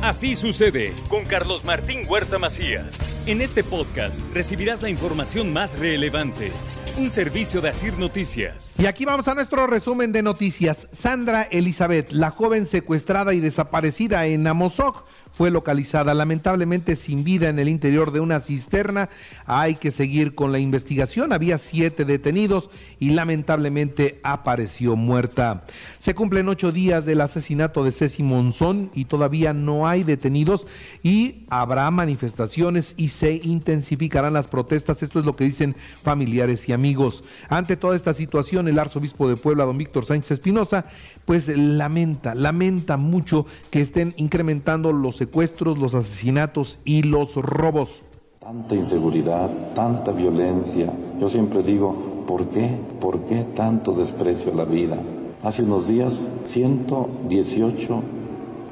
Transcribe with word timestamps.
Así 0.00 0.36
sucede 0.36 0.94
con 1.08 1.24
Carlos 1.24 1.64
Martín 1.64 2.06
Huerta 2.08 2.38
Macías. 2.38 2.96
En 3.26 3.40
este 3.40 3.64
podcast 3.64 4.20
recibirás 4.32 4.80
la 4.80 4.90
información 4.90 5.52
más 5.52 5.76
relevante. 5.76 6.52
Un 6.96 7.10
servicio 7.10 7.60
de 7.60 7.70
Asir 7.70 7.98
Noticias. 7.98 8.74
Y 8.78 8.86
aquí 8.86 9.04
vamos 9.04 9.26
a 9.26 9.34
nuestro 9.34 9.66
resumen 9.66 10.12
de 10.12 10.22
noticias. 10.22 10.86
Sandra 10.92 11.42
Elizabeth, 11.42 12.12
la 12.12 12.30
joven 12.30 12.66
secuestrada 12.66 13.34
y 13.34 13.40
desaparecida 13.40 14.26
en 14.26 14.46
Amozoc 14.46 15.04
fue 15.38 15.52
localizada 15.52 16.14
lamentablemente 16.14 16.96
sin 16.96 17.22
vida 17.22 17.48
en 17.48 17.60
el 17.60 17.68
interior 17.68 18.10
de 18.10 18.18
una 18.18 18.40
cisterna. 18.40 19.08
Hay 19.46 19.76
que 19.76 19.92
seguir 19.92 20.34
con 20.34 20.50
la 20.50 20.58
investigación. 20.58 21.32
Había 21.32 21.58
siete 21.58 22.04
detenidos 22.04 22.70
y 22.98 23.10
lamentablemente 23.10 24.18
apareció 24.24 24.96
muerta. 24.96 25.62
Se 26.00 26.16
cumplen 26.16 26.48
ocho 26.48 26.72
días 26.72 27.04
del 27.04 27.20
asesinato 27.20 27.84
de 27.84 27.92
Ceci 27.92 28.24
Monzón 28.24 28.90
y 28.96 29.04
todavía 29.04 29.52
no 29.52 29.86
hay 29.86 30.02
detenidos 30.02 30.66
y 31.04 31.44
habrá 31.50 31.88
manifestaciones 31.92 32.94
y 32.96 33.06
se 33.06 33.34
intensificarán 33.34 34.32
las 34.32 34.48
protestas. 34.48 35.04
Esto 35.04 35.20
es 35.20 35.24
lo 35.24 35.36
que 35.36 35.44
dicen 35.44 35.76
familiares 36.02 36.68
y 36.68 36.72
amigos. 36.72 37.22
Ante 37.48 37.76
toda 37.76 37.94
esta 37.94 38.12
situación, 38.12 38.66
el 38.66 38.80
arzobispo 38.80 39.28
de 39.28 39.36
Puebla, 39.36 39.66
don 39.66 39.78
Víctor 39.78 40.04
Sánchez 40.04 40.32
Espinosa, 40.32 40.86
pues 41.26 41.46
lamenta, 41.46 42.34
lamenta 42.34 42.96
mucho 42.96 43.46
que 43.70 43.80
estén 43.80 44.14
incrementando 44.16 44.92
los 44.92 45.20
secuestros, 45.28 45.78
los 45.78 45.94
asesinatos 45.94 46.78
y 46.86 47.02
los 47.02 47.34
robos. 47.34 48.00
Tanta 48.40 48.74
inseguridad, 48.74 49.74
tanta 49.74 50.10
violencia. 50.10 50.90
Yo 51.20 51.28
siempre 51.28 51.62
digo, 51.62 52.24
¿por 52.26 52.48
qué? 52.48 52.80
¿Por 52.98 53.26
qué 53.26 53.44
tanto 53.54 53.92
desprecio 53.92 54.52
a 54.52 54.56
la 54.56 54.64
vida? 54.64 54.96
Hace 55.42 55.64
unos 55.64 55.86
días, 55.86 56.14
118 56.46 58.02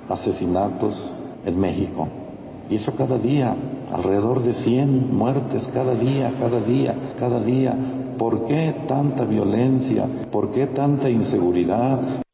asesinatos 0.08 1.12
en 1.44 1.60
México. 1.60 2.08
Y 2.70 2.76
eso 2.76 2.94
cada 2.96 3.18
día, 3.18 3.54
alrededor 3.92 4.42
de 4.42 4.54
100 4.54 5.14
muertes 5.14 5.68
cada 5.74 5.94
día, 5.94 6.32
cada 6.40 6.60
día, 6.60 7.14
cada 7.18 7.40
día. 7.40 7.76
¿Por 8.16 8.46
qué 8.46 8.74
tanta 8.88 9.26
violencia? 9.26 10.06
¿Por 10.32 10.52
qué 10.52 10.68
tanta 10.68 11.10
inseguridad? 11.10 12.25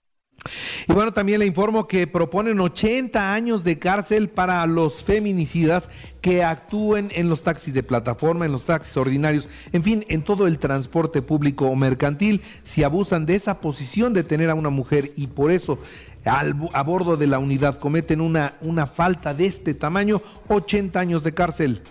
Y 0.88 0.92
bueno, 0.92 1.12
también 1.12 1.40
le 1.40 1.46
informo 1.46 1.86
que 1.86 2.06
proponen 2.06 2.60
80 2.60 3.32
años 3.32 3.64
de 3.64 3.78
cárcel 3.78 4.28
para 4.28 4.66
los 4.66 5.02
feminicidas 5.02 5.90
que 6.20 6.42
actúen 6.42 7.10
en 7.14 7.28
los 7.28 7.42
taxis 7.42 7.74
de 7.74 7.82
plataforma, 7.82 8.44
en 8.46 8.52
los 8.52 8.64
taxis 8.64 8.96
ordinarios, 8.96 9.48
en 9.72 9.82
fin, 9.82 10.04
en 10.08 10.22
todo 10.22 10.46
el 10.46 10.58
transporte 10.58 11.22
público 11.22 11.66
o 11.66 11.74
mercantil, 11.74 12.42
si 12.62 12.84
abusan 12.84 13.26
de 13.26 13.34
esa 13.34 13.60
posición 13.60 14.12
de 14.12 14.24
tener 14.24 14.50
a 14.50 14.54
una 14.54 14.70
mujer 14.70 15.12
y 15.16 15.26
por 15.26 15.50
eso 15.50 15.78
a 16.24 16.82
bordo 16.82 17.16
de 17.16 17.26
la 17.26 17.38
unidad 17.38 17.78
cometen 17.78 18.20
una, 18.20 18.54
una 18.60 18.86
falta 18.86 19.34
de 19.34 19.46
este 19.46 19.74
tamaño, 19.74 20.20
80 20.48 21.00
años 21.00 21.24
de 21.24 21.32
cárcel. 21.32 21.82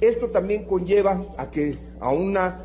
Esto 0.00 0.28
también 0.28 0.64
conlleva 0.64 1.20
a 1.38 1.50
que 1.50 1.78
a 2.00 2.10
una 2.10 2.60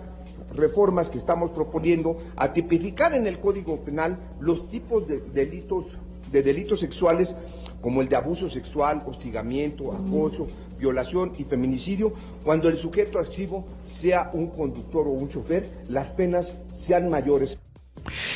reformas 0.56 1.10
que 1.10 1.18
estamos 1.18 1.52
proponiendo 1.52 2.18
a 2.36 2.54
tipificar 2.54 3.14
en 3.14 3.28
el 3.28 3.40
Código 3.40 3.78
Penal 3.78 4.18
los 4.40 4.70
tipos 4.70 5.08
de 5.08 5.20
delitos 5.34 5.98
de 6.32 6.42
delitos 6.42 6.80
sexuales 6.80 7.36
como 7.82 8.02
el 8.02 8.08
de 8.08 8.16
abuso 8.16 8.48
sexual, 8.48 9.02
hostigamiento, 9.06 9.92
acoso, 9.92 10.48
violación 10.78 11.34
y 11.38 11.44
feminicidio, 11.44 12.14
cuando 12.44 12.70
el 12.70 12.78
sujeto 12.78 13.20
activo 13.20 13.66
sea 13.84 14.30
un 14.34 14.48
conductor 14.48 15.08
o 15.08 15.12
un 15.12 15.28
chofer, 15.28 15.68
las 15.90 16.12
penas 16.12 16.56
sean 16.72 17.10
mayores. 17.10 17.60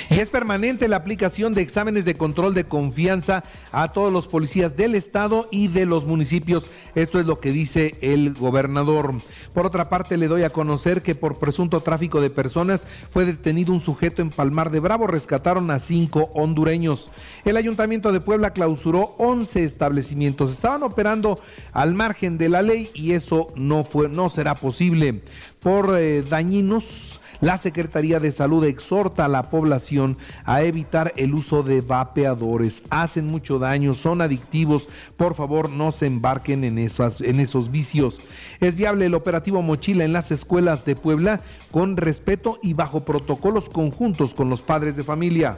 Y 0.10 0.20
es 0.20 0.30
permanente 0.30 0.88
la 0.88 0.98
aplicación 0.98 1.54
de 1.54 1.62
exámenes 1.62 2.06
de 2.06 2.16
control 2.16 2.54
de 2.54 2.66
confianza 2.66 3.44
a 3.72 3.90
todos 3.90 4.12
los 4.12 4.28
policías 4.28 4.76
del 4.76 4.96
estado 4.96 5.48
y 5.52 5.68
de 5.68 5.86
los 5.86 6.06
municipios. 6.06 6.70
Esto 6.96 7.20
es 7.20 7.26
lo 7.26 7.40
que 7.40 7.52
dice 7.52 7.96
el 8.02 8.34
gobernador. 8.34 9.14
Por 9.54 9.66
otra 9.66 9.90
parte, 9.90 10.18
le 10.18 10.28
doy 10.28 10.44
a 10.44 10.50
conocer 10.50 11.02
que 11.02 11.16
por 11.16 11.40
presunto 11.40 11.82
tráfico 11.82 12.22
de 12.22 12.30
personas 12.30 12.88
fue 13.12 13.26
detenido 13.26 13.74
un 13.74 13.80
sujeto 13.80 14.22
en 14.22 14.30
Palmar 14.30 14.72
de 14.72 14.80
Bravo. 14.80 15.08
Rescataron 15.08 15.72
a 15.72 15.80
cinco 15.80 16.30
hondureños. 16.34 17.12
El 17.44 17.58
ayuntamiento 17.58 18.12
de 18.12 18.22
Puebla 18.22 18.52
clausuró 18.52 19.16
11 19.18 19.64
establecimientos. 19.64 20.52
Estaban 20.52 20.84
operando 20.84 21.40
al 21.74 21.96
margen 21.96 22.38
de 22.38 22.50
la 22.50 22.62
ley 22.62 22.90
y 22.94 23.14
eso 23.14 23.48
no 23.56 23.84
fue, 23.84 24.10
no 24.10 24.30
será 24.30 24.56
posible 24.56 25.22
por 25.60 25.98
eh, 25.98 26.22
dañinos 26.22 27.20
la 27.42 27.58
Secretaría 27.58 28.20
de 28.20 28.32
Salud 28.32 28.64
exhorta 28.64 29.26
a 29.26 29.30
la 29.30 29.50
población 29.50 30.18
a 30.44 30.62
evitar 30.64 31.14
el 31.18 31.34
uso 31.34 31.64
de 31.64 31.82
vapeadores. 31.82 32.84
Hacen 32.90 33.28
mucho 33.28 33.60
daño, 33.60 33.94
son 33.94 34.22
adictivos. 34.22 34.88
Por 35.18 35.36
favor, 35.36 35.70
no 35.70 35.92
se 35.92 36.06
embarquen 36.06 36.64
en, 36.64 36.78
esos 36.80 37.72
vicios. 37.72 38.20
Es 38.60 38.76
viable 38.76 39.06
el 39.06 39.14
operativo 39.14 39.62
Mochila 39.62 40.04
en 40.04 40.14
las 40.14 40.32
escuelas 40.32 40.86
de 40.86 40.96
Puebla 40.96 41.42
con 41.72 41.98
respeto 41.98 42.60
y 42.62 42.74
bajo 42.74 43.06
protocolos 43.06 43.70
conjuntos 43.70 44.34
con 44.34 44.50
los 44.50 44.62
padres 44.62 44.96
de 44.96 45.04
familia. 45.04 45.58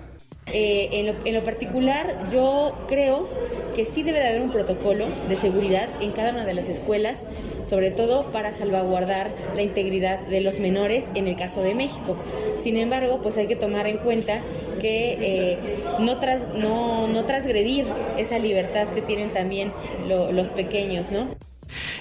Eh, 0.54 0.90
en, 1.26 1.34
lo, 1.36 1.42
particular, 1.42 2.30
yo 2.32 2.74
creo 2.88 3.28
que 3.76 3.84
sí 3.84 4.04
debe 4.04 4.20
de 4.20 4.28
haber 4.28 4.42
un 4.42 4.50
protocolo 4.50 5.06
de 5.28 5.36
seguridad 5.36 5.90
en 6.00 6.12
cada 6.12 6.32
una 6.32 6.46
de 6.46 6.54
las 6.54 6.70
escuelas, 6.70 7.28
sobre 7.64 7.92
todo 7.92 8.24
para 8.32 8.54
salvaguardar 8.54 9.32
la 9.56 9.62
integridad 9.62 10.20
de 10.28 10.40
los 10.40 10.60
menores 10.60 11.10
en 11.16 11.28
el 11.28 11.36
caso 11.36 11.62
de 11.62 11.76
México. 11.76 12.16
Sin 12.56 12.78
embargo, 12.78 13.20
pues 13.22 13.36
hay 13.38 13.48
que 13.48 13.58
tomar 13.58 13.88
en 13.88 13.98
cuenta 13.98 14.42
que 14.80 15.18
eh, 15.20 15.58
no, 16.00 16.18
tras, 16.20 16.54
no, 16.54 17.08
no, 17.08 17.26
transgredir 17.26 17.86
esa 18.18 18.40
libertad 18.40 18.88
que 18.88 19.02
tienen 19.02 19.30
también 19.30 19.74
los 20.08 20.50
pequeños, 20.52 21.12
¿no? 21.12 21.47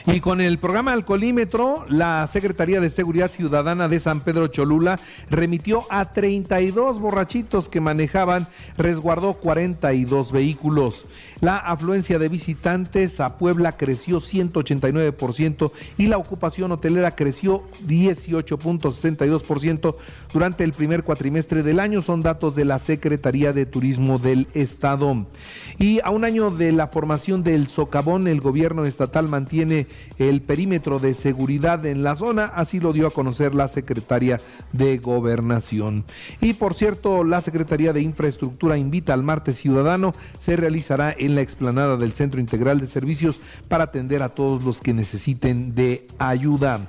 Y 0.06 0.20
con 0.20 0.40
el 0.40 0.58
programa 0.58 0.92
Alcolímetro, 0.92 1.84
la 1.88 2.26
Secretaría 2.26 2.80
de 2.80 2.90
Seguridad 2.90 3.30
Ciudadana 3.30 3.88
de 3.88 3.98
San 3.98 4.20
Pedro 4.20 4.46
Cholula 4.46 5.00
remitió 5.30 5.82
a 5.90 6.12
32 6.12 7.00
borrachitos 7.00 7.68
que 7.68 7.80
manejaban, 7.80 8.46
resguardó 8.78 9.34
42 9.34 10.30
vehículos. 10.30 11.06
La 11.40 11.58
afluencia 11.58 12.18
de 12.18 12.28
visitantes 12.28 13.20
a 13.20 13.36
Puebla 13.36 13.72
creció 13.72 14.20
189% 14.20 15.72
y 15.98 16.06
la 16.06 16.16
ocupación 16.18 16.70
hotelera 16.72 17.14
creció 17.14 17.62
18.62% 17.86 19.96
durante 20.32 20.64
el 20.64 20.72
primer 20.72 21.02
cuatrimestre 21.02 21.62
del 21.62 21.78
año. 21.80 22.00
Son 22.00 22.22
datos 22.22 22.54
de 22.54 22.64
la 22.64 22.78
Secretaría 22.78 23.52
de 23.52 23.66
Turismo 23.66 24.18
del 24.18 24.46
Estado. 24.54 25.26
Y 25.78 26.00
a 26.02 26.08
un 26.10 26.24
año 26.24 26.50
de 26.50 26.72
la 26.72 26.88
formación 26.88 27.42
del 27.42 27.68
socavón, 27.68 28.28
el 28.28 28.40
gobierno 28.40 28.86
estatal 28.86 29.28
mantiene 29.28 29.55
el 30.18 30.42
perímetro 30.42 30.98
de 30.98 31.14
seguridad 31.14 31.84
en 31.86 32.02
la 32.02 32.14
zona, 32.14 32.44
así 32.44 32.80
lo 32.80 32.92
dio 32.92 33.06
a 33.06 33.10
conocer 33.10 33.54
la 33.54 33.68
secretaria 33.68 34.40
de 34.72 34.98
Gobernación. 34.98 36.04
Y 36.40 36.54
por 36.54 36.74
cierto, 36.74 37.24
la 37.24 37.40
Secretaría 37.40 37.92
de 37.92 38.00
Infraestructura 38.00 38.78
invita 38.78 39.14
al 39.14 39.22
martes 39.22 39.56
ciudadano, 39.56 40.14
se 40.38 40.56
realizará 40.56 41.14
en 41.16 41.34
la 41.34 41.40
explanada 41.40 41.96
del 41.96 42.12
Centro 42.12 42.40
Integral 42.40 42.80
de 42.80 42.86
Servicios 42.86 43.40
para 43.68 43.84
atender 43.84 44.22
a 44.22 44.30
todos 44.30 44.64
los 44.64 44.80
que 44.80 44.92
necesiten 44.92 45.74
de 45.74 46.06
ayuda. 46.18 46.80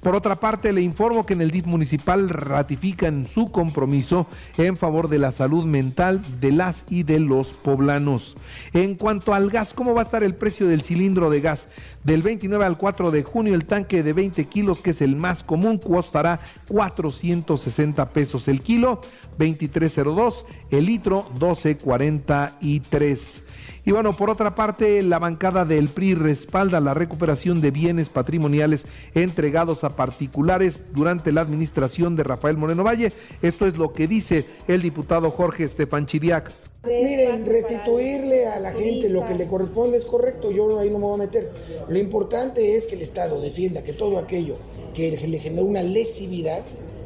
Por 0.00 0.14
otra 0.14 0.36
parte, 0.36 0.72
le 0.72 0.82
informo 0.82 1.26
que 1.26 1.34
en 1.34 1.42
el 1.42 1.50
DIF 1.50 1.66
municipal 1.66 2.28
ratifican 2.28 3.26
su 3.26 3.52
compromiso 3.52 4.26
en 4.58 4.76
favor 4.76 5.08
de 5.08 5.18
la 5.18 5.32
salud 5.32 5.64
mental 5.64 6.20
de 6.40 6.52
las 6.52 6.84
y 6.88 7.04
de 7.04 7.20
los 7.20 7.52
poblanos. 7.52 8.36
En 8.72 8.96
cuanto 8.96 9.34
al 9.34 9.50
gas, 9.50 9.74
¿cómo 9.74 9.94
va 9.94 10.00
a 10.00 10.04
estar 10.04 10.24
el 10.24 10.34
precio 10.34 10.66
del 10.66 10.82
cilindro 10.82 11.30
de 11.30 11.40
gas? 11.40 11.68
Del 12.04 12.22
29 12.22 12.64
al 12.64 12.76
4 12.76 13.10
de 13.12 13.22
junio, 13.22 13.54
el 13.54 13.64
tanque 13.64 14.02
de 14.02 14.12
20 14.12 14.44
kilos, 14.46 14.80
que 14.80 14.90
es 14.90 15.00
el 15.02 15.14
más 15.14 15.44
común, 15.44 15.78
costará 15.78 16.40
460 16.66 18.10
pesos 18.10 18.48
el 18.48 18.60
kilo, 18.60 19.02
2302, 19.38 20.44
el 20.70 20.86
litro 20.86 21.28
1243. 21.34 23.44
Y 23.84 23.92
bueno, 23.92 24.12
por 24.12 24.30
otra 24.30 24.56
parte, 24.56 25.00
la 25.02 25.20
bancada 25.20 25.64
del 25.64 25.90
PRI 25.90 26.14
respalda 26.14 26.80
la 26.80 26.94
recuperación 26.94 27.60
de 27.60 27.70
bienes 27.70 28.08
patrimoniales 28.08 28.86
entregados 29.14 29.84
a 29.84 29.94
particulares 29.94 30.82
durante 30.92 31.30
la 31.30 31.40
administración 31.40 32.16
de 32.16 32.24
Rafael 32.24 32.56
Moreno 32.56 32.82
Valle. 32.84 33.12
Esto 33.42 33.66
es 33.66 33.76
lo 33.76 33.92
que 33.92 34.08
dice 34.08 34.46
el 34.66 34.82
diputado 34.82 35.30
Jorge 35.30 35.64
Estefan 35.64 36.06
Chiriac. 36.06 36.50
Miren, 36.84 37.46
restituirle 37.46 38.48
a 38.48 38.58
la 38.58 38.72
gente 38.72 39.08
lo 39.08 39.24
que 39.24 39.36
le 39.36 39.46
corresponde 39.46 39.96
es 39.96 40.04
correcto, 40.04 40.50
yo 40.50 40.80
ahí 40.80 40.90
no 40.90 40.98
me 40.98 41.04
voy 41.04 41.14
a 41.14 41.18
meter. 41.18 41.52
Lo 41.88 41.96
importante 41.96 42.76
es 42.76 42.86
que 42.86 42.96
el 42.96 43.02
Estado 43.02 43.40
defienda 43.40 43.84
que 43.84 43.92
todo 43.92 44.18
aquello 44.18 44.56
que 44.92 45.10
le 45.10 45.38
genera 45.38 45.62
una 45.62 45.82
lesividad, 45.82 46.60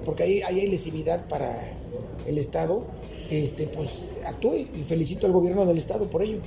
porque 0.06 0.22
ahí, 0.22 0.42
ahí 0.42 0.60
hay 0.60 0.68
lesividad 0.68 1.28
para 1.28 1.52
el 2.26 2.38
Estado, 2.38 2.86
este, 3.30 3.66
pues 3.66 4.04
actúe 4.24 4.66
y 4.74 4.82
felicito 4.82 5.26
al 5.26 5.32
gobierno 5.32 5.66
del 5.66 5.76
Estado 5.76 6.06
por 6.06 6.22
ello. 6.22 6.40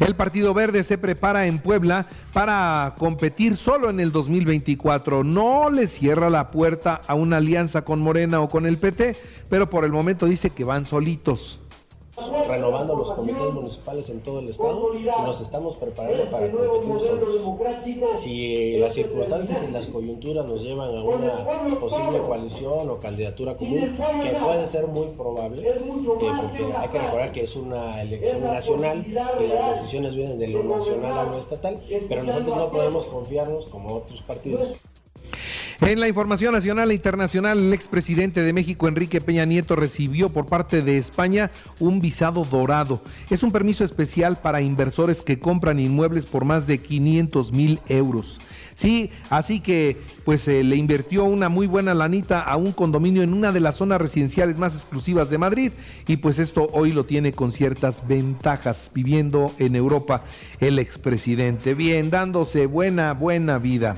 El 0.00 0.16
Partido 0.16 0.54
Verde 0.54 0.82
se 0.82 0.98
prepara 0.98 1.46
en 1.46 1.60
Puebla 1.60 2.06
para 2.32 2.94
competir 2.98 3.56
solo 3.56 3.90
en 3.90 4.00
el 4.00 4.12
2024. 4.12 5.24
No 5.24 5.70
le 5.70 5.86
cierra 5.86 6.30
la 6.30 6.50
puerta 6.50 7.00
a 7.06 7.14
una 7.14 7.36
alianza 7.36 7.82
con 7.82 8.00
Morena 8.00 8.40
o 8.40 8.48
con 8.48 8.66
el 8.66 8.78
PT, 8.78 9.14
pero 9.48 9.70
por 9.70 9.84
el 9.84 9.92
momento 9.92 10.26
dice 10.26 10.50
que 10.50 10.64
van 10.64 10.84
solitos. 10.84 11.60
Renovando 12.48 12.96
los 12.96 13.12
comités 13.12 13.52
municipales 13.52 14.08
en 14.10 14.22
todo 14.22 14.38
el 14.40 14.48
estado 14.48 14.94
y 14.94 15.04
nos 15.04 15.40
estamos 15.40 15.76
preparando 15.76 16.24
para 16.24 16.50
competir 16.50 17.00
solos. 17.00 17.40
Si 18.14 18.76
las 18.78 18.94
circunstancias 18.94 19.64
y 19.68 19.72
las 19.72 19.86
coyunturas 19.86 20.46
nos 20.46 20.62
llevan 20.62 20.94
a 20.94 21.02
una 21.02 21.80
posible 21.80 22.20
coalición 22.20 22.88
o 22.90 22.98
candidatura 22.98 23.56
común, 23.56 23.96
que 24.22 24.30
puede 24.30 24.66
ser 24.66 24.86
muy 24.86 25.06
probable, 25.08 25.68
eh, 25.68 25.74
porque 25.80 26.72
hay 26.76 26.88
que 26.88 26.98
recordar 26.98 27.32
que 27.32 27.42
es 27.42 27.56
una 27.56 28.00
elección 28.02 28.42
nacional 28.42 29.04
y 29.06 29.46
las 29.46 29.68
decisiones 29.70 30.14
vienen 30.14 30.38
de 30.38 30.48
lo 30.48 30.62
nacional 30.62 31.18
a 31.18 31.24
lo 31.24 31.36
estatal, 31.36 31.80
pero 32.08 32.22
nosotros 32.22 32.56
no 32.56 32.70
podemos 32.70 33.06
confiarnos 33.06 33.66
como 33.66 33.94
otros 33.94 34.22
partidos. 34.22 34.76
En 35.80 35.98
la 35.98 36.08
información 36.08 36.54
nacional 36.54 36.90
e 36.90 36.94
internacional, 36.94 37.58
el 37.58 37.72
expresidente 37.72 38.42
de 38.42 38.52
México, 38.52 38.86
Enrique 38.86 39.20
Peña 39.20 39.44
Nieto, 39.44 39.74
recibió 39.74 40.28
por 40.28 40.46
parte 40.46 40.82
de 40.82 40.98
España 40.98 41.50
un 41.80 42.00
visado 42.00 42.44
dorado. 42.44 43.02
Es 43.28 43.42
un 43.42 43.50
permiso 43.50 43.84
especial 43.84 44.36
para 44.36 44.60
inversores 44.60 45.22
que 45.22 45.38
compran 45.38 45.80
inmuebles 45.80 46.26
por 46.26 46.44
más 46.44 46.66
de 46.66 46.78
500 46.78 47.52
mil 47.52 47.80
euros. 47.88 48.38
Sí, 48.76 49.10
así 49.30 49.60
que 49.60 50.02
pues 50.24 50.48
eh, 50.48 50.64
le 50.64 50.76
invirtió 50.76 51.24
una 51.24 51.48
muy 51.48 51.66
buena 51.66 51.94
lanita 51.94 52.40
a 52.40 52.56
un 52.56 52.72
condominio 52.72 53.22
en 53.22 53.32
una 53.32 53.52
de 53.52 53.60
las 53.60 53.76
zonas 53.76 54.00
residenciales 54.00 54.58
más 54.58 54.74
exclusivas 54.74 55.30
de 55.30 55.38
Madrid 55.38 55.72
y 56.08 56.16
pues 56.16 56.38
esto 56.38 56.68
hoy 56.72 56.90
lo 56.90 57.04
tiene 57.04 57.32
con 57.32 57.52
ciertas 57.52 58.06
ventajas 58.08 58.90
viviendo 58.92 59.54
en 59.58 59.76
Europa 59.76 60.24
el 60.58 60.78
expresidente. 60.80 61.74
Bien, 61.74 62.10
dándose 62.10 62.66
buena, 62.66 63.12
buena 63.12 63.58
vida. 63.58 63.94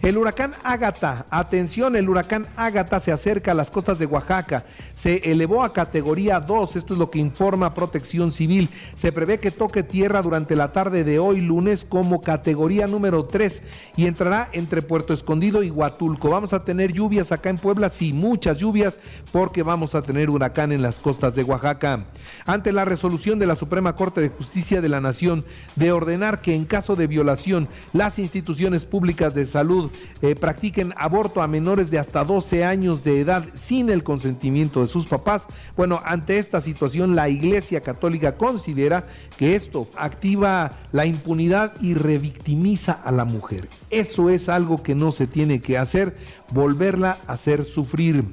El 0.00 0.16
huracán 0.16 0.52
Ágata, 0.62 1.23
atención, 1.30 1.96
el 1.96 2.08
huracán 2.08 2.46
Ágata 2.56 2.98
se 3.00 3.12
acerca 3.12 3.52
a 3.52 3.54
las 3.54 3.70
costas 3.70 3.98
de 3.98 4.06
Oaxaca, 4.06 4.64
se 4.94 5.16
elevó 5.30 5.64
a 5.64 5.72
categoría 5.74 6.40
2, 6.40 6.76
esto 6.76 6.94
es 6.94 6.98
lo 6.98 7.10
que 7.10 7.18
informa 7.18 7.74
Protección 7.74 8.30
Civil. 8.30 8.70
Se 8.94 9.12
prevé 9.12 9.38
que 9.38 9.50
toque 9.50 9.82
tierra 9.82 10.22
durante 10.22 10.56
la 10.56 10.72
tarde 10.72 11.04
de 11.04 11.18
hoy 11.18 11.42
lunes 11.42 11.86
como 11.86 12.22
categoría 12.22 12.86
número 12.86 13.26
3 13.26 13.62
y 13.96 14.06
en 14.06 14.14
entrará 14.14 14.48
entre 14.52 14.80
Puerto 14.80 15.12
Escondido 15.12 15.64
y 15.64 15.70
Huatulco. 15.70 16.30
Vamos 16.30 16.52
a 16.52 16.60
tener 16.60 16.92
lluvias 16.92 17.32
acá 17.32 17.50
en 17.50 17.58
Puebla, 17.58 17.88
sí, 17.88 18.12
muchas 18.12 18.58
lluvias, 18.58 18.96
porque 19.32 19.64
vamos 19.64 19.96
a 19.96 20.02
tener 20.02 20.30
huracán 20.30 20.70
en 20.70 20.82
las 20.82 21.00
costas 21.00 21.34
de 21.34 21.42
Oaxaca. 21.42 22.04
Ante 22.46 22.70
la 22.70 22.84
resolución 22.84 23.40
de 23.40 23.48
la 23.48 23.56
Suprema 23.56 23.96
Corte 23.96 24.20
de 24.20 24.28
Justicia 24.28 24.80
de 24.80 24.88
la 24.88 25.00
Nación 25.00 25.44
de 25.74 25.90
ordenar 25.90 26.42
que 26.42 26.54
en 26.54 26.64
caso 26.64 26.94
de 26.94 27.08
violación 27.08 27.68
las 27.92 28.20
instituciones 28.20 28.84
públicas 28.84 29.34
de 29.34 29.46
salud 29.46 29.90
eh, 30.22 30.36
practiquen 30.36 30.94
aborto 31.04 31.42
a 31.42 31.46
menores 31.46 31.90
de 31.90 31.98
hasta 31.98 32.24
12 32.24 32.64
años 32.64 33.04
de 33.04 33.20
edad 33.20 33.44
sin 33.52 33.90
el 33.90 34.02
consentimiento 34.02 34.80
de 34.80 34.88
sus 34.88 35.04
papás, 35.04 35.46
bueno, 35.76 36.00
ante 36.02 36.38
esta 36.38 36.62
situación 36.62 37.14
la 37.14 37.28
Iglesia 37.28 37.82
Católica 37.82 38.36
considera 38.36 39.06
que 39.36 39.54
esto 39.54 39.86
activa 39.96 40.72
la 40.92 41.04
impunidad 41.04 41.74
y 41.82 41.92
revictimiza 41.92 42.92
a 43.04 43.12
la 43.12 43.26
mujer. 43.26 43.68
Eso 43.94 44.28
es 44.28 44.48
algo 44.48 44.82
que 44.82 44.96
no 44.96 45.12
se 45.12 45.28
tiene 45.28 45.60
que 45.60 45.78
hacer, 45.78 46.16
volverla 46.50 47.16
a 47.28 47.34
hacer 47.34 47.64
sufrir. 47.64 48.24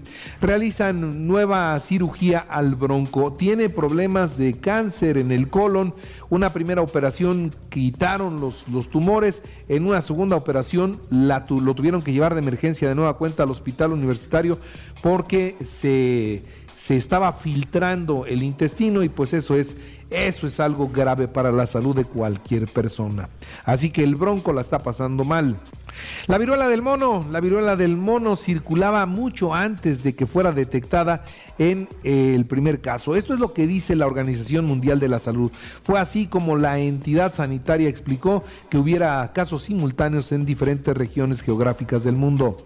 Realizan 0.41 1.27
nueva 1.27 1.79
cirugía 1.79 2.39
al 2.39 2.73
bronco, 2.73 3.33
tiene 3.33 3.69
problemas 3.69 4.39
de 4.39 4.53
cáncer 4.53 5.19
en 5.19 5.31
el 5.31 5.49
colon, 5.49 5.93
una 6.31 6.51
primera 6.51 6.81
operación 6.81 7.51
quitaron 7.69 8.41
los, 8.41 8.67
los 8.69 8.89
tumores, 8.89 9.43
en 9.67 9.85
una 9.85 10.01
segunda 10.01 10.35
operación 10.35 10.99
la, 11.11 11.45
lo 11.47 11.75
tuvieron 11.75 12.01
que 12.01 12.11
llevar 12.11 12.33
de 12.33 12.41
emergencia 12.41 12.89
de 12.89 12.95
nueva 12.95 13.17
cuenta 13.17 13.43
al 13.43 13.51
hospital 13.51 13.91
universitario 13.91 14.57
porque 15.03 15.57
se, 15.63 16.43
se 16.81 16.97
estaba 16.97 17.31
filtrando 17.33 18.25
el 18.25 18.41
intestino 18.41 19.03
y 19.03 19.09
pues 19.09 19.33
eso 19.33 19.55
es 19.55 19.77
eso 20.09 20.47
es 20.47 20.59
algo 20.59 20.89
grave 20.89 21.27
para 21.27 21.51
la 21.51 21.67
salud 21.67 21.95
de 21.95 22.05
cualquier 22.05 22.65
persona. 22.65 23.29
Así 23.63 23.91
que 23.91 24.03
el 24.03 24.15
bronco 24.15 24.51
la 24.51 24.61
está 24.61 24.79
pasando 24.79 25.23
mal. 25.23 25.57
La 26.27 26.37
viruela 26.37 26.67
del 26.67 26.81
mono, 26.81 27.25
la 27.31 27.39
viruela 27.39 27.75
del 27.75 27.97
mono 27.97 28.35
circulaba 28.35 29.05
mucho 29.05 29.53
antes 29.53 30.03
de 30.03 30.15
que 30.15 30.27
fuera 30.27 30.51
detectada 30.51 31.23
en 31.57 31.87
eh, 32.03 32.33
el 32.35 32.45
primer 32.45 32.81
caso. 32.81 33.15
Esto 33.15 33.33
es 33.33 33.39
lo 33.39 33.53
que 33.53 33.67
dice 33.67 33.95
la 33.95 34.07
Organización 34.07 34.65
Mundial 34.65 34.99
de 34.99 35.07
la 35.07 35.19
Salud. 35.19 35.51
Fue 35.83 35.99
así 35.99 36.27
como 36.27 36.57
la 36.57 36.79
entidad 36.79 37.33
sanitaria 37.33 37.89
explicó 37.89 38.43
que 38.69 38.77
hubiera 38.77 39.31
casos 39.33 39.63
simultáneos 39.63 40.31
en 40.31 40.45
diferentes 40.45 40.95
regiones 40.95 41.41
geográficas 41.41 42.03
del 42.03 42.15
mundo. 42.15 42.57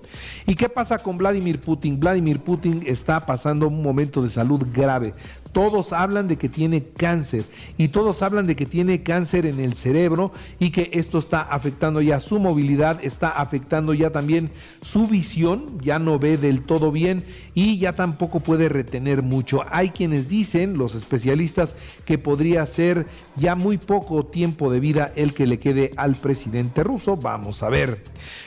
¿Y 0.46 0.56
qué 0.56 0.70
pasa 0.70 1.00
con 1.00 1.18
Vladimir 1.18 1.60
Putin? 1.60 2.00
Vladimir 2.00 2.40
Putin 2.40 2.84
está 2.86 3.26
pasando 3.26 3.68
un 3.68 3.82
momento 3.82 4.22
de 4.22 4.30
salud 4.30 4.66
grave 4.74 5.14
todos 5.56 5.94
hablan 5.94 6.28
de 6.28 6.38
que 6.38 6.50
tiene 6.50 6.84
cáncer 6.84 7.46
y 7.78 7.88
todos 7.88 8.22
hablan 8.22 8.46
de 8.46 8.58
que 8.58 8.66
tiene 8.66 9.04
cáncer 9.04 9.46
en 9.46 9.62
el 9.62 9.74
cerebro 9.74 10.34
y 10.60 10.72
que 10.72 10.90
esto 10.92 11.18
está 11.18 11.44
afectando 11.44 12.02
ya 12.02 12.20
su 12.20 12.40
movilidad, 12.40 13.00
está 13.02 13.30
afectando 13.30 13.94
ya 13.94 14.10
también 14.10 14.52
su 14.82 15.08
visión, 15.08 15.80
ya 15.82 15.98
no 15.98 16.20
ve 16.20 16.38
del 16.38 16.62
todo 16.64 16.92
bien 16.92 17.24
y 17.54 17.80
ya 17.80 17.96
tampoco 17.96 18.42
puede 18.42 18.68
retener 18.68 19.24
mucho. 19.24 19.64
Hay 19.72 19.92
quienes 19.92 20.28
dicen, 20.28 20.78
los 20.78 20.94
especialistas, 20.94 21.78
que 22.04 22.18
podría 22.18 22.66
ser 22.66 23.06
ya 23.38 23.56
muy 23.56 23.78
poco 23.78 24.26
tiempo 24.26 24.70
de 24.70 24.82
vida 24.82 25.14
el 25.16 25.34
que 25.34 25.48
le 25.48 25.58
quede 25.58 25.92
al 25.96 26.16
presidente 26.16 26.84
ruso. 26.84 27.16
Vamos 27.16 27.64
a 27.64 27.70
ver. 27.70 28.04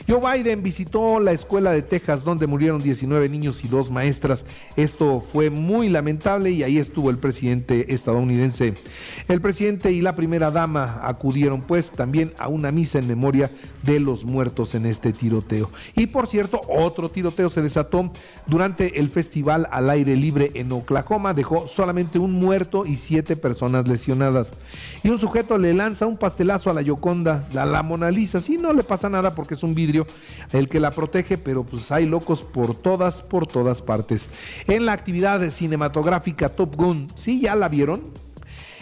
Joe 0.07 0.21
Biden 0.21 0.63
visitó 0.63 1.21
la 1.21 1.33
escuela 1.33 1.73
de 1.73 1.81
Texas 1.81 2.23
donde 2.23 2.47
murieron 2.47 2.83
19 2.83 3.31
niños 3.31 3.65
y 3.65 3.69
dos 3.69 3.91
maestras. 3.91 4.45
Esto 4.77 5.25
fue 5.33 5.49
muy 5.49 5.89
lamentable 5.89 6.51
y 6.51 6.63
ahí 6.63 6.77
estuvo 6.77 6.98
el 7.09 7.19
presidente 7.19 7.95
estadounidense. 7.95 8.75
El 9.29 9.41
presidente 9.41 9.93
y 9.93 10.01
la 10.01 10.17
primera 10.17 10.51
dama 10.51 11.01
acudieron 11.03 11.63
pues 11.63 11.93
también 11.93 12.33
a 12.39 12.49
una 12.49 12.73
misa 12.73 12.99
en 12.99 13.07
memoria 13.07 13.51
de 13.83 14.01
los 14.01 14.25
muertos 14.25 14.75
en 14.75 14.87
este 14.87 15.13
tiroteo. 15.13 15.71
Y 15.95 16.07
por 16.07 16.27
cierto, 16.27 16.61
otro 16.69 17.09
tiroteo 17.09 17.51
se 17.51 17.63
desató 17.63 18.11
durante 18.47 18.99
el 18.99 19.09
festival 19.09 19.69
al 19.71 19.91
aire 19.91 20.17
libre 20.17 20.51
en 20.55 20.73
Oklahoma. 20.73 21.35
Dejó 21.35 21.69
solamente 21.69 22.19
un 22.19 22.33
muerto 22.33 22.87
y 22.87 22.97
siete 22.97 23.37
personas 23.37 23.87
lesionadas. 23.87 24.53
Y 25.03 25.09
un 25.09 25.19
sujeto 25.19 25.59
le 25.59 25.75
lanza 25.75 26.07
un 26.07 26.17
pastelazo 26.17 26.71
a 26.71 26.75
la 26.75 26.83
Yoconda, 26.83 27.47
a 27.57 27.65
la 27.65 27.83
Mona 27.83 28.11
Lisa. 28.11 28.41
Sí, 28.41 28.57
no 28.57 28.73
le 28.73 28.83
pasa 28.83 29.09
nada 29.09 29.35
porque 29.35 29.55
es 29.55 29.63
un 29.63 29.75
vidrio 29.75 30.07
el 30.53 30.69
que 30.69 30.81
la 30.81 30.91
protege, 30.91 31.39
pero 31.39 31.65
pues 31.65 31.91
hay 31.93 32.07
locos 32.07 32.43
por 32.43 32.75
todas, 32.75 33.23
por 33.23 33.47
todas 33.47 33.83
partes. 33.83 34.29
En 34.67 34.87
la 34.87 34.93
actividad 34.93 35.49
cinematográfica 35.51 36.49
Top 36.49 36.75
Gun 36.75 36.88
¿Sí 37.17 37.41
ya 37.41 37.55
la 37.55 37.69
vieron? 37.69 38.01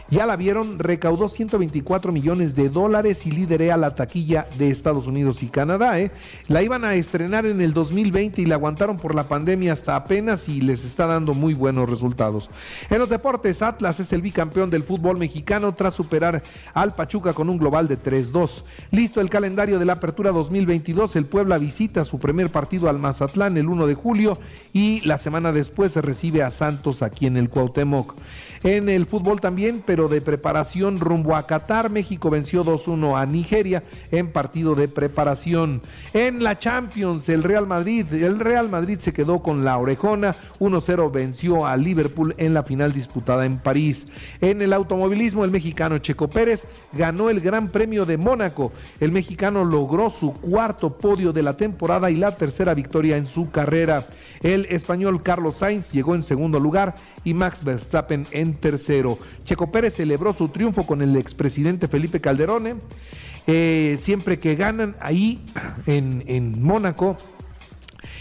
Ya 0.08 0.24
la 0.24 0.36
vieron, 0.36 0.78
recaudó 0.78 1.28
124 1.28 2.12
millones 2.12 2.54
de 2.54 2.68
dólares 2.68 3.26
y 3.26 3.32
liderea 3.32 3.76
la 3.76 3.96
taquilla 3.96 4.46
de 4.56 4.70
Estados 4.70 5.08
Unidos 5.08 5.42
y 5.42 5.48
Canadá. 5.48 5.98
¿eh? 5.98 6.12
La 6.46 6.62
iban 6.62 6.84
a 6.84 6.94
estrenar 6.94 7.44
en 7.44 7.60
el 7.60 7.72
2020 7.72 8.40
y 8.40 8.46
la 8.46 8.54
aguantaron 8.54 8.98
por 8.98 9.16
la 9.16 9.24
pandemia 9.24 9.72
hasta 9.72 9.96
apenas 9.96 10.48
y 10.48 10.60
les 10.60 10.84
está 10.84 11.08
dando 11.08 11.34
muy 11.34 11.54
buenos 11.54 11.90
resultados. 11.90 12.50
En 12.88 13.00
los 13.00 13.08
deportes, 13.08 13.62
Atlas 13.62 13.98
es 13.98 14.12
el 14.12 14.22
bicampeón 14.22 14.70
del 14.70 14.84
fútbol 14.84 15.18
mexicano 15.18 15.74
tras 15.74 15.94
superar 15.94 16.40
al 16.72 16.94
Pachuca 16.94 17.34
con 17.34 17.50
un 17.50 17.58
global 17.58 17.88
de 17.88 18.00
3-2. 18.00 18.62
Listo 18.92 19.20
el 19.20 19.28
calendario 19.28 19.80
de 19.80 19.86
la 19.86 19.94
apertura 19.94 20.30
2022, 20.30 21.16
el 21.16 21.24
Puebla 21.24 21.58
visita 21.58 22.04
su 22.04 22.20
primer 22.20 22.50
partido 22.50 22.88
al 22.88 23.00
Mazatlán 23.00 23.56
el 23.56 23.68
1 23.68 23.88
de 23.88 23.94
julio 23.94 24.38
y 24.72 25.00
la 25.00 25.18
semana 25.18 25.50
después 25.50 25.90
se 25.90 26.00
recibe 26.00 26.44
a 26.44 26.52
Santos 26.52 27.02
aquí 27.02 27.26
en 27.26 27.36
el 27.36 27.50
Cuauhtémoc. 27.50 28.14
En 28.62 28.88
el 28.88 29.06
fútbol 29.06 29.40
también, 29.40 29.82
pero 29.84 29.95
de 29.96 30.20
preparación 30.20 31.00
rumbo 31.00 31.34
a 31.34 31.46
Qatar, 31.46 31.88
México 31.88 32.28
venció 32.28 32.62
2-1 32.62 33.18
a 33.18 33.24
Nigeria 33.24 33.82
en 34.10 34.30
partido 34.30 34.74
de 34.74 34.88
preparación. 34.88 35.80
En 36.12 36.44
la 36.44 36.58
Champions, 36.58 37.26
el 37.30 37.42
Real 37.42 37.66
Madrid, 37.66 38.06
el 38.12 38.38
Real 38.38 38.68
Madrid 38.68 38.98
se 39.00 39.14
quedó 39.14 39.42
con 39.42 39.64
la 39.64 39.78
orejona, 39.78 40.34
1-0 40.60 41.10
venció 41.10 41.66
a 41.66 41.76
Liverpool 41.78 42.34
en 42.36 42.52
la 42.52 42.62
final 42.62 42.92
disputada 42.92 43.46
en 43.46 43.56
París. 43.56 44.06
En 44.42 44.60
el 44.60 44.74
automovilismo, 44.74 45.44
el 45.44 45.50
mexicano 45.50 45.98
Checo 45.98 46.28
Pérez 46.28 46.66
ganó 46.92 47.30
el 47.30 47.40
Gran 47.40 47.68
Premio 47.68 48.04
de 48.04 48.18
Mónaco. 48.18 48.72
El 49.00 49.12
mexicano 49.12 49.64
logró 49.64 50.10
su 50.10 50.34
cuarto 50.34 50.98
podio 50.98 51.32
de 51.32 51.42
la 51.42 51.56
temporada 51.56 52.10
y 52.10 52.16
la 52.16 52.36
tercera 52.36 52.74
victoria 52.74 53.16
en 53.16 53.24
su 53.24 53.50
carrera. 53.50 54.04
El 54.42 54.66
español 54.66 55.22
Carlos 55.22 55.56
Sainz 55.56 55.92
llegó 55.92 56.14
en 56.14 56.22
segundo 56.22 56.60
lugar 56.60 56.94
y 57.24 57.34
Max 57.34 57.64
Verstappen 57.64 58.26
en 58.30 58.54
tercero. 58.54 59.18
Checo 59.44 59.70
Pérez 59.70 59.85
celebró 59.90 60.32
su 60.32 60.48
triunfo 60.48 60.86
con 60.86 61.02
el 61.02 61.16
expresidente 61.16 61.88
Felipe 61.88 62.20
Calderone. 62.20 62.76
¿eh? 63.46 63.96
Siempre 63.98 64.38
que 64.38 64.54
ganan 64.54 64.96
ahí 65.00 65.42
en, 65.86 66.22
en 66.26 66.62
Mónaco, 66.62 67.16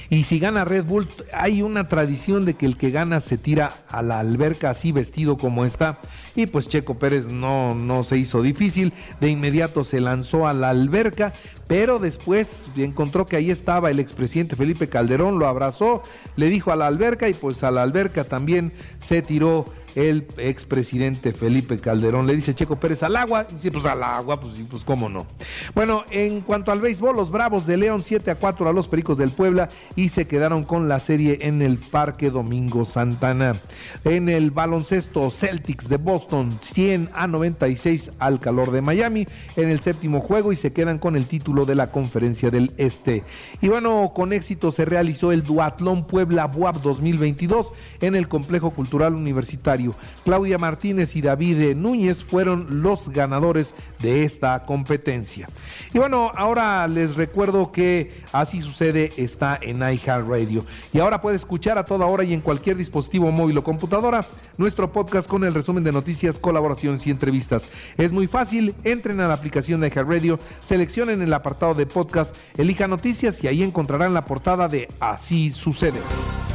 y 0.10 0.24
si 0.24 0.40
gana 0.40 0.66
Red 0.66 0.86
Bull, 0.86 1.08
hay 1.34 1.62
una 1.62 1.88
tradición 1.88 2.46
de 2.46 2.54
que 2.54 2.66
el 2.66 2.78
que 2.78 2.92
gana 2.92 3.20
se 3.20 3.38
tira 3.38 3.80
a 3.90 4.02
la 4.02 4.20
alberca 4.20 4.70
así 4.70 4.92
vestido 4.92 5.38
como 5.38 5.66
está. 5.66 6.00
Y 6.36 6.48
pues 6.48 6.68
Checo 6.68 7.00
Pérez 7.00 7.30
no, 7.30 7.74
no 7.74 8.04
se 8.04 8.18
hizo 8.18 8.42
difícil. 8.42 8.94
De 9.20 9.30
inmediato 9.30 9.84
se 9.84 10.02
lanzó 10.02 10.48
a 10.48 10.54
la 10.54 10.70
alberca, 10.70 11.34
pero 11.68 11.98
después 12.00 12.68
encontró 12.78 13.26
que 13.26 13.38
ahí 13.38 13.50
estaba 13.50 13.90
el 13.90 14.00
expresidente 14.00 14.56
Felipe 14.56 14.90
Calderón, 14.90 15.40
lo 15.40 15.48
abrazó, 15.48 16.04
le 16.36 16.50
dijo 16.50 16.72
a 16.72 16.76
la 16.76 16.88
alberca 16.88 17.28
y 17.28 17.34
pues 17.34 17.64
a 17.64 17.72
la 17.72 17.82
alberca 17.82 18.26
también 18.26 18.74
se 19.00 19.22
tiró 19.22 19.66
el 19.96 20.28
expresidente 20.38 21.32
Felipe 21.32 21.78
Calderón. 21.78 22.28
Le 22.28 22.36
dice 22.36 22.54
Checo 22.54 22.76
Pérez 22.76 23.04
al 23.04 23.16
agua, 23.16 23.46
y 23.50 23.56
dice 23.56 23.72
pues 23.72 23.86
al 23.86 24.04
agua, 24.04 24.40
pues 24.40 24.56
sí, 24.56 24.66
pues 24.70 24.84
cómo 24.84 25.10
no. 25.10 25.26
Bueno, 25.74 26.04
en 26.12 26.42
cuanto 26.42 26.72
al 26.72 26.82
béisbol, 26.82 27.16
los 27.16 27.32
Bravos 27.32 27.66
de 27.66 27.78
León 27.78 28.02
7 28.02 28.32
a 28.32 28.36
4 28.36 28.70
a 28.70 28.74
los 28.74 28.88
Pericos 28.88 29.18
del 29.18 29.32
Puebla 29.32 29.70
y 29.96 30.10
se 30.10 30.28
quedaron 30.28 30.64
con 30.64 30.88
la 30.88 31.00
serie 31.00 31.40
en 31.42 31.62
el 31.62 31.78
Parque 31.78 32.30
Domingo 32.30 32.86
Santana. 32.86 33.54
En 34.04 34.30
el 34.30 34.52
baloncesto, 34.52 35.32
Celtics 35.32 35.90
de 35.90 35.98
Boston 35.98 36.52
100 36.62 37.10
a 37.14 37.28
96 37.28 38.12
al 38.20 38.40
calor 38.40 38.72
de 38.72 38.82
Miami 38.82 39.28
en 39.56 39.70
el 39.70 39.80
séptimo 39.80 40.20
juego 40.20 40.52
y 40.52 40.56
se 40.56 40.74
quedan 40.74 41.00
con 41.00 41.16
el 41.16 41.28
título 41.28 41.66
de 41.66 41.76
la 41.76 41.92
conferencia 41.92 42.52
del 42.52 42.74
Este. 42.78 43.24
Y 43.62 43.70
bueno, 43.70 44.12
con 44.16 44.34
éxito 44.34 44.72
se 44.72 44.86
realizó 44.86 45.32
el 45.32 45.44
Duatlón 45.44 46.06
Puebla 46.06 46.48
Buab 46.48 46.82
2022 46.82 47.72
en 48.02 48.16
el 48.16 48.28
Complejo 48.28 48.72
Cultural 48.72 49.16
Universitario. 49.16 49.85
Claudia 50.24 50.58
Martínez 50.58 51.16
y 51.16 51.22
David 51.22 51.76
Núñez 51.76 52.24
fueron 52.24 52.82
los 52.82 53.10
ganadores 53.10 53.74
de 54.00 54.24
esta 54.24 54.66
competencia. 54.66 55.48
Y 55.94 56.00
bueno, 56.00 56.32
ahora 56.36 56.88
les 56.88 57.16
recuerdo 57.16 57.72
que 57.72 58.24
así 58.32 58.62
sucede 58.62 59.12
está 59.18 59.60
en 59.62 59.78
iHeartRadio. 59.78 60.66
Y 60.94 61.00
ahora 61.00 61.22
puede 61.22 61.38
escuchar 61.38 61.78
a 61.78 61.86
toda 61.86 62.06
hora 62.06 62.24
y 62.24 62.34
en 62.34 62.42
cualquier 62.42 62.78
dispositivo 62.78 63.32
móvil 63.32 63.58
o 63.58 63.64
computadora 63.64 64.26
nuestro 64.58 64.92
podcast 64.92 65.30
con 65.30 65.44
el 65.44 65.54
resumen 65.54 65.84
de 65.84 65.92
noticias, 65.92 66.40
colaboraciones 66.40 67.06
y 67.08 67.12
entrevistas. 67.12 67.70
Es 67.98 68.12
muy 68.12 68.28
fácil, 68.28 68.76
entren 68.84 69.20
a 69.20 69.28
la 69.28 69.34
aplicación 69.34 69.82
de 69.82 69.88
iHeartRadio, 69.88 70.40
seleccionen 70.62 71.22
el 71.22 71.34
apartado 71.34 71.74
de 71.74 71.86
podcast, 71.86 72.36
elijan 72.58 72.90
noticias 72.90 73.44
y 73.44 73.48
ahí 73.48 73.64
encontrarán 73.64 74.14
la 74.14 74.26
portada 74.26 74.68
de 74.68 74.90
Así 75.00 75.52
sucede. 75.52 76.00